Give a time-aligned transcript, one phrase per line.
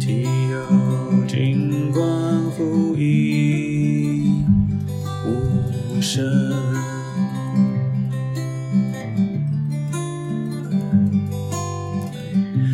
[0.00, 2.02] 体有金光
[2.50, 4.44] 护荫
[5.26, 6.24] 无声。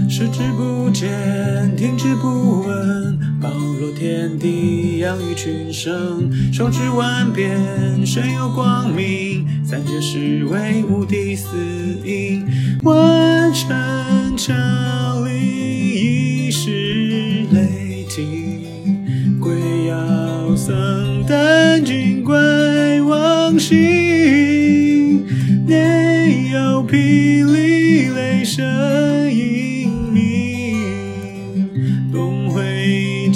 [0.08, 3.48] 视之不见，听之不闻，包
[3.80, 11.56] 罗天地，养育群生，手持万变，身有光明，三界是为无敌四
[12.04, 12.39] 应，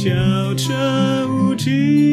[0.04, 0.10] 小
[0.54, 2.03] 车无尽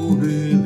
[0.00, 0.59] 如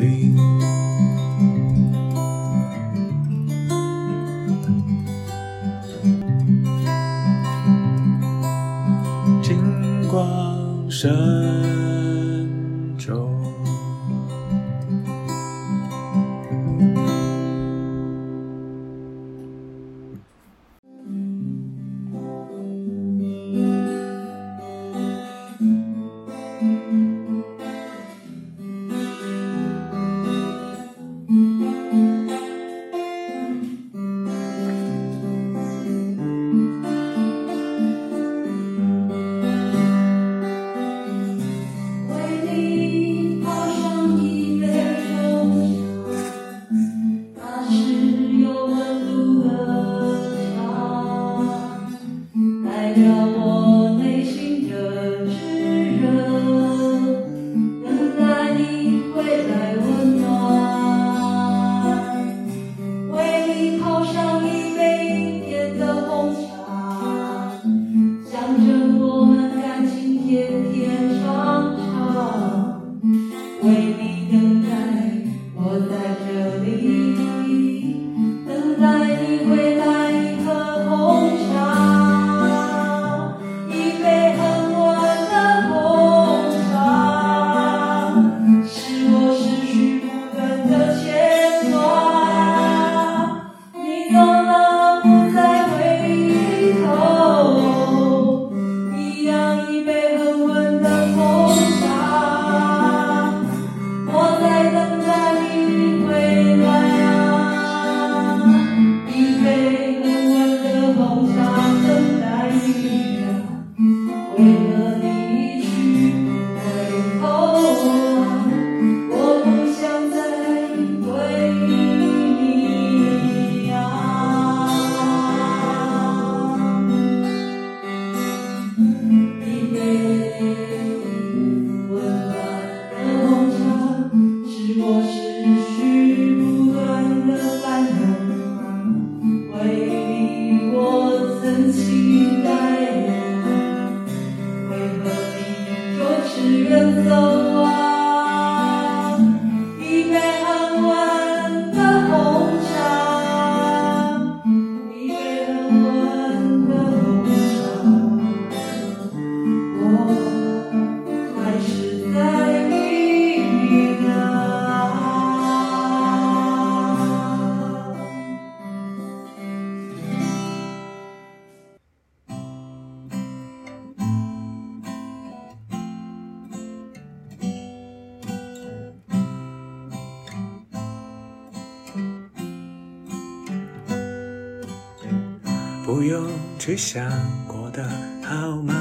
[185.84, 186.26] 不用
[186.58, 187.10] 去想
[187.46, 187.86] 过得
[188.22, 188.75] 好吗？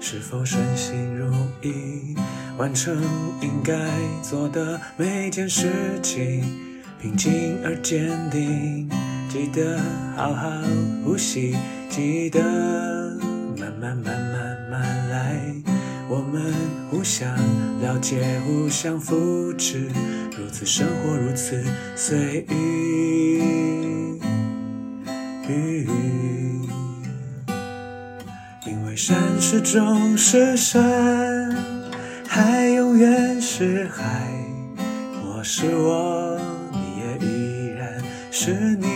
[0.00, 1.32] 是否顺心如
[1.62, 2.16] 意，
[2.58, 3.00] 完成
[3.40, 3.72] 应该
[4.20, 5.70] 做的每件事
[6.02, 6.44] 情，
[7.00, 8.90] 平静而坚定。
[9.28, 9.78] 记得
[10.16, 10.50] 好好
[11.04, 11.56] 呼吸，
[11.88, 12.42] 记得
[13.56, 15.54] 慢慢慢慢慢来。
[16.08, 16.52] 我们
[16.90, 17.32] 互相
[17.80, 19.86] 了解，互相扶持，
[20.36, 21.64] 如此生活，如此
[21.94, 23.91] 随意。
[28.66, 31.56] 因为山始终是山，
[32.28, 34.30] 海永远是海。
[35.24, 36.38] 我是我，
[36.72, 38.86] 你也依然是你。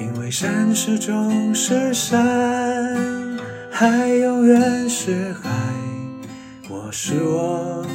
[0.00, 2.96] 因为山始终是山，
[3.70, 5.50] 海永远是海。
[6.70, 7.86] 我是我，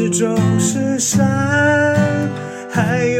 [0.00, 1.94] 是钟是山，
[2.70, 3.19] 还有。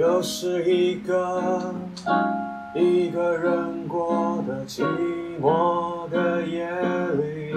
[0.00, 1.74] 又是一个
[2.74, 4.82] 一个人过的寂
[5.38, 6.66] 寞的夜
[7.18, 7.54] 里，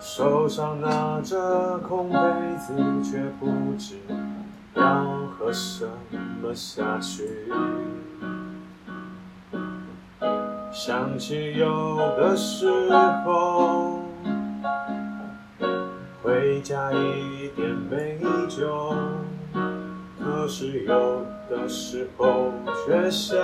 [0.00, 2.18] 手上拿着空杯
[2.58, 2.74] 子，
[3.08, 3.46] 却不
[3.78, 3.94] 知
[4.74, 5.06] 要
[5.38, 5.86] 喝什
[6.42, 7.28] 么下去。
[10.72, 12.68] 想起有的时
[13.24, 13.99] 候
[16.62, 18.94] 加一点美酒。
[20.22, 22.52] 可是有的时候
[22.86, 23.38] 却想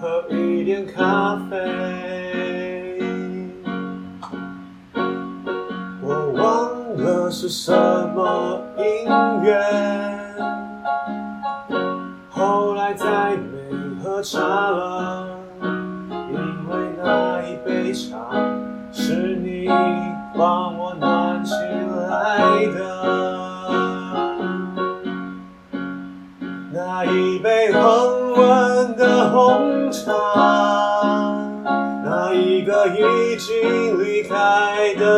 [0.00, 2.98] 喝一点咖啡。
[6.02, 7.72] 我忘了是什
[8.14, 9.06] 么音
[9.44, 9.58] 乐，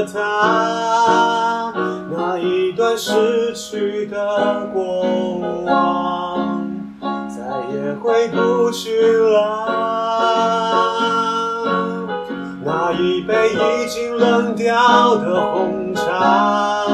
[0.04, 1.72] 他，
[2.10, 5.04] 那一段逝去的过
[5.64, 6.64] 往，
[7.28, 7.42] 再
[7.72, 9.66] 也回不去了。
[12.64, 16.84] 那一杯已经冷掉的红茶。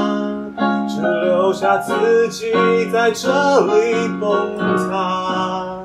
[0.88, 2.52] 只留下自己
[2.92, 5.78] 在这里崩塌，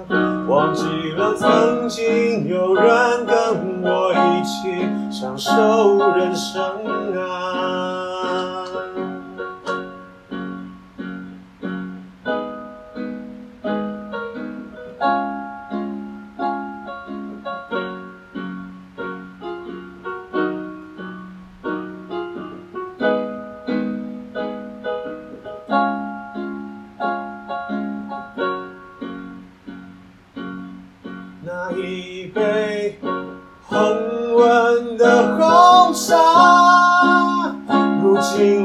[0.48, 4.88] 忘记了曾经有人跟我一起
[5.24, 6.62] 享受人生
[7.18, 7.53] 啊。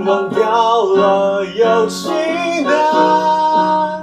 [0.09, 2.09] 忘掉了有几
[2.64, 4.02] 难，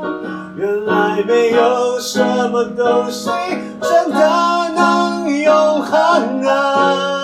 [0.56, 3.32] 原来没有什么东西
[3.82, 4.20] 真的
[4.75, 7.14] 能永恒啊！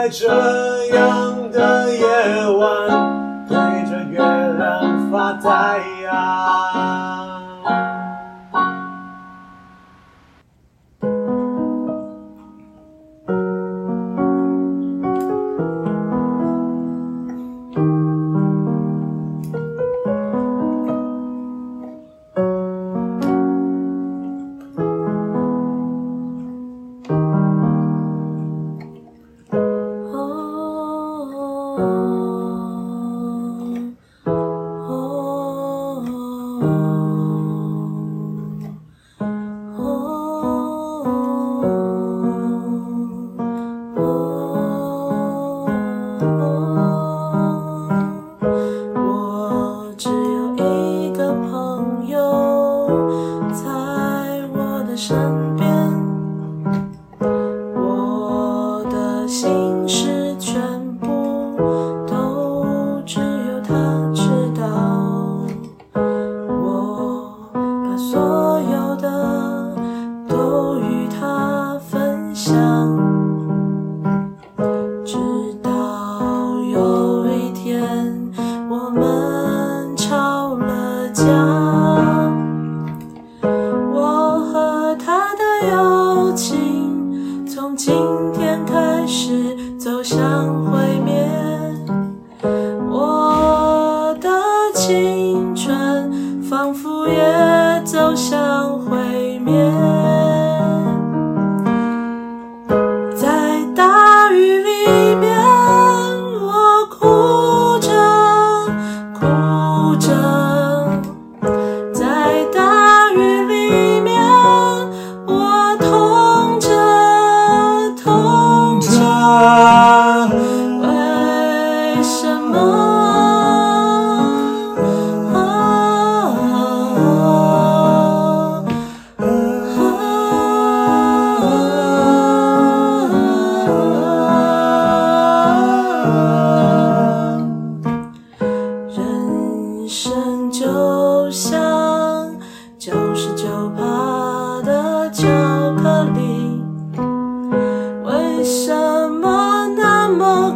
[0.00, 2.06] 在这样的夜
[2.56, 3.54] 晚，对
[3.84, 4.18] 着月
[4.56, 5.50] 亮发呆
[6.10, 6.79] 啊。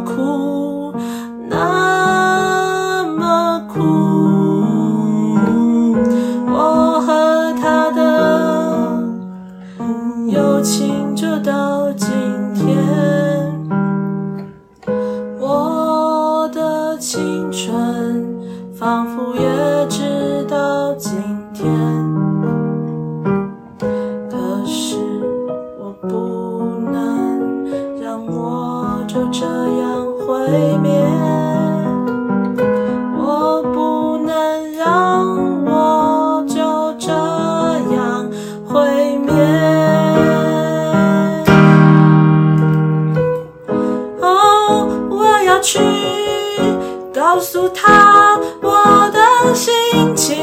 [0.03, 0.24] cool.
[45.65, 45.79] 去
[47.11, 49.73] 告诉他我的心
[50.15, 50.37] 情，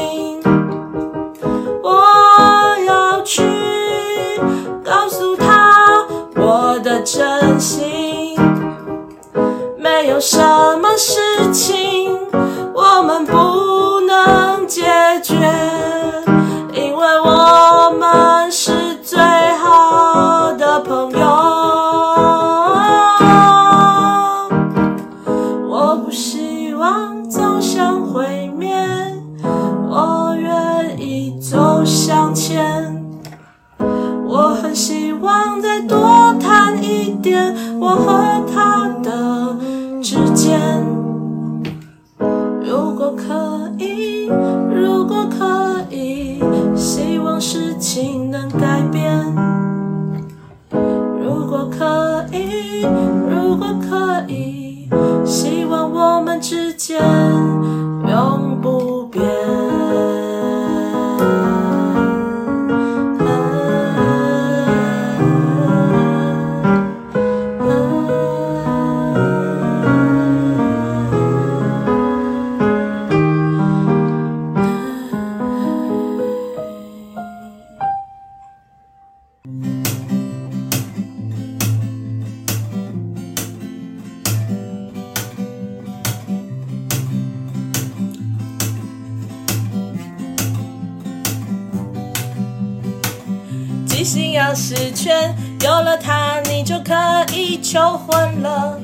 [94.03, 96.93] 即兴钥匙圈，有了它，你就可
[97.33, 98.77] 以求婚了。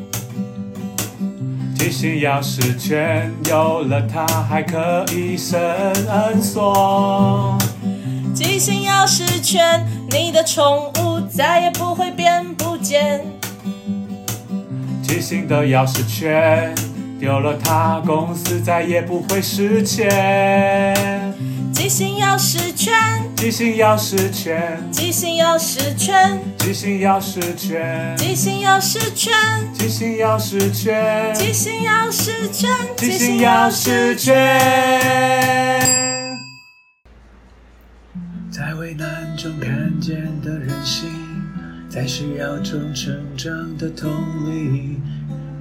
[1.77, 5.59] 提醒钥匙圈，有了它还可以生
[6.07, 7.57] 恩锁。
[8.33, 13.19] 即兴钥匙圈，你的宠物再也不会变不见。
[15.03, 16.73] 提醒的钥匙圈，
[17.19, 21.18] 丢了它，公司再也不会失钱。
[21.89, 22.93] 即兴钥匙圈，
[23.35, 29.33] 即兴钥匙圈，即兴钥匙圈，即兴钥匙圈，即兴钥匙圈，
[29.73, 34.29] 即兴钥匙圈，即兴钥匙圈，即兴钥匙圈。
[38.51, 41.09] 在危难中看见的人性，
[41.89, 44.11] 在需要中成长的同
[44.45, 44.99] 理。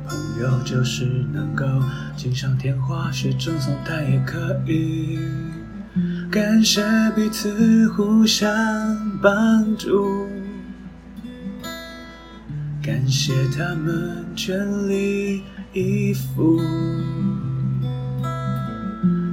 [0.06, 1.64] 朋友就是能够
[2.18, 5.18] 锦上添花，雪中送炭也可以。
[6.30, 6.82] 感谢
[7.16, 8.47] 彼此互相
[9.23, 10.26] 帮助，
[12.82, 15.42] 感谢他们全力
[15.73, 16.61] 以赴，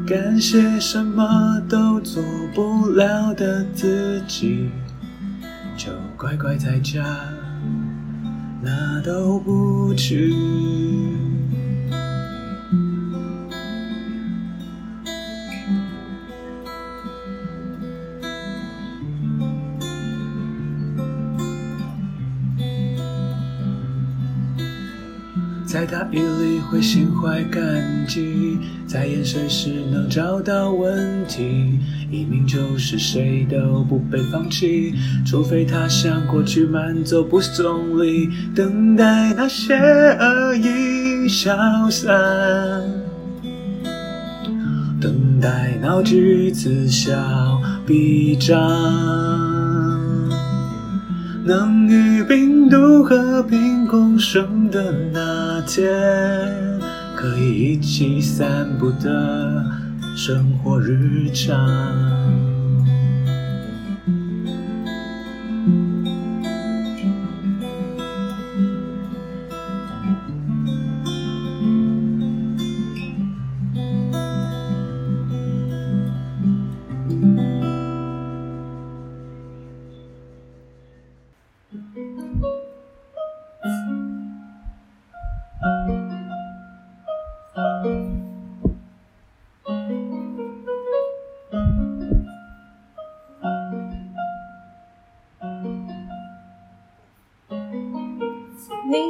[0.07, 2.23] 感谢什么都做
[2.53, 4.69] 不了的自己，
[5.75, 7.03] 就乖乖在家，
[8.63, 10.33] 哪都不去。
[26.75, 31.79] 会心怀感激，在眼神时能找到问题。
[32.11, 34.93] 移民就是谁都不被放弃，
[35.25, 41.55] 除非他像过去慢走不送礼，等待那些恶意消
[41.89, 42.13] 散，
[44.99, 47.15] 等待闹剧此消
[47.85, 48.59] 彼长。
[51.45, 55.89] 能与病毒和平共生的那天，
[57.15, 59.63] 可以一起散步的
[60.17, 61.55] 生活日常。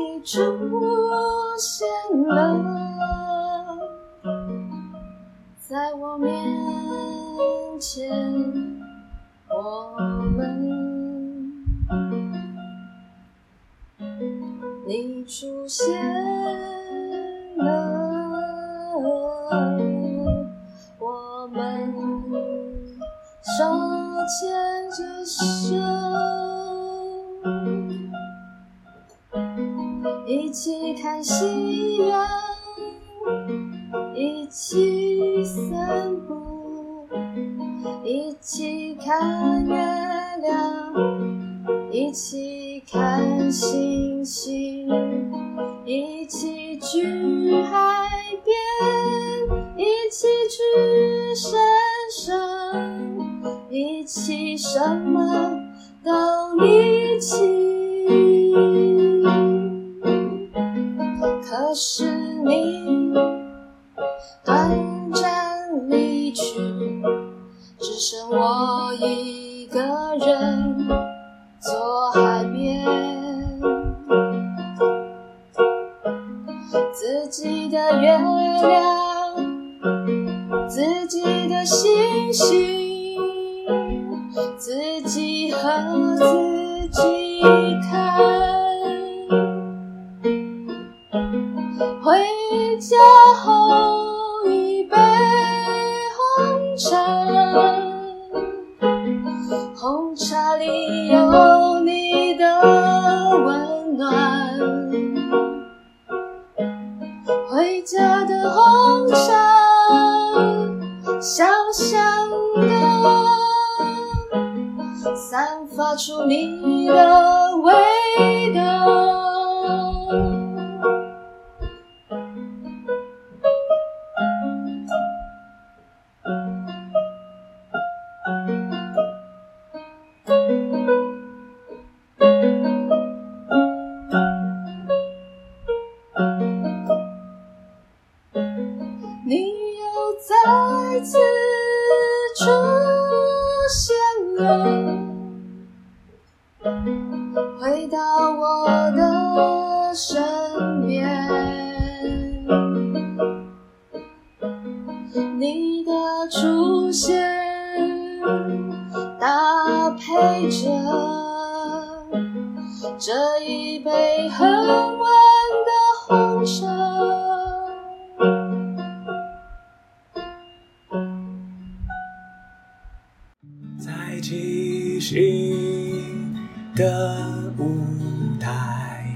[0.05, 0.37] 你出
[1.57, 1.87] 现
[2.27, 2.61] 了。
[5.57, 6.31] 在我面
[7.79, 8.07] 前
[9.49, 9.97] 我
[10.29, 10.61] 们
[14.85, 15.99] 你出现
[17.57, 17.65] 了。
[20.99, 21.93] 我们
[23.41, 23.63] 手
[24.39, 26.54] 牵着手
[30.55, 32.25] 一起看夕阳。
[34.15, 37.05] 一起散步，
[38.05, 39.75] 一起看月
[40.41, 40.93] 亮，
[41.91, 44.87] 一起看星星，
[45.83, 48.07] 一起去海
[48.45, 48.55] 边，
[49.77, 51.59] 一起去山
[52.09, 52.39] 上，
[53.69, 55.54] 一起什么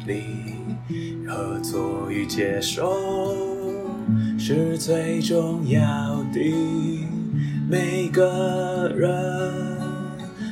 [0.09, 0.23] 里，
[1.27, 2.91] 合作与接受
[4.39, 5.79] 是最重要
[6.33, 7.07] 的。
[7.69, 9.07] 每个人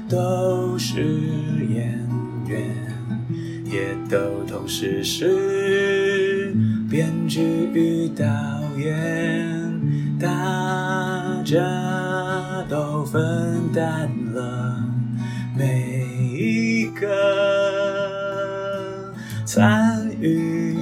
[0.07, 1.01] 都是
[1.67, 2.07] 演
[2.47, 2.61] 员，
[3.65, 6.53] 也都同时是
[6.87, 7.41] 编剧
[7.73, 8.23] 与导
[8.77, 8.95] 演，
[10.19, 13.19] 大家都分
[13.73, 14.85] 担了
[15.57, 15.86] 每
[19.57, 20.75] 参与，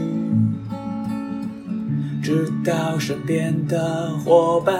[2.22, 4.76] 知道身边的伙伴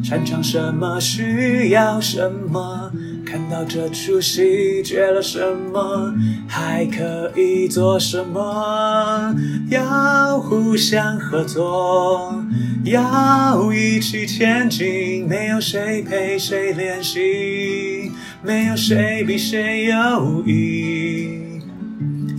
[0.00, 2.92] 擅长什么，需要什么，
[3.26, 5.40] 看到这出戏缺了什
[5.72, 6.14] 么，
[6.46, 9.34] 还可以做什么，
[9.68, 12.32] 要互相合作，
[12.84, 21.01] 要一起前进，没有谁陪谁练习，没有谁比谁优异，